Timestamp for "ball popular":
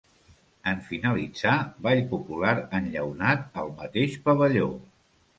1.87-2.53